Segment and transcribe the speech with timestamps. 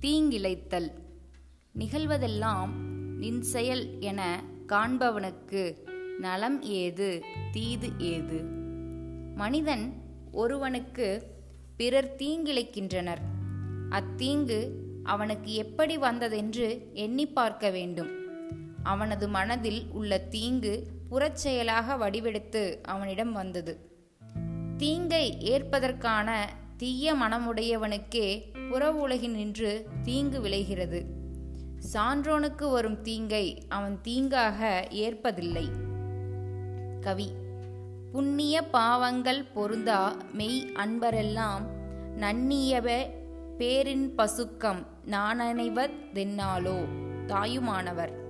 [0.00, 0.92] தீங்கிழைத்தல்.
[1.78, 2.72] நிகழ்வதெல்லாம்
[3.18, 5.76] நின் செயல் என காண்பவனுக்கு
[6.18, 8.42] நலம் ஏது தீது ஏது?
[9.34, 9.92] மனிதன்
[10.32, 11.22] ஒருவனுக்கு
[11.76, 13.20] பிறர் தீங்கிழைக்கின்றனர்.
[13.90, 14.70] அத்தீங்கு
[15.04, 18.08] அவனுக்கு எப்படி வந்ததென்று எண்ணி பார்க்க வேண்டும்.
[18.82, 23.90] அவனது மனதில் உள்ள தீங்கு புறச்செயலாக வடிவெடுத்து அவனிடம் வந்தது.
[24.76, 31.04] தீங்கை ஏற்பதற்கான தீய மனமுடையவனுக்கே புற உலகினின்று தீங்கு விளைகிறது.
[31.92, 35.66] சான்றோனுக்கு வரும் தீங்கை அவன் தீங்காக ஏற்பதில்லை.
[37.00, 37.32] கவி
[38.12, 41.66] புண்ணிய பாவங்கள் பொருந்தா மெய் அன்பரெல்லாம்
[42.16, 43.06] நன்னியவ
[43.58, 46.78] பேரின் பசுக்கம் நானனைவதென்னாலோ
[47.26, 48.27] தாயுமானவர்.